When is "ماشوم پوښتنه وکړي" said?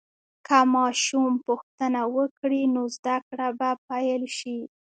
0.75-2.61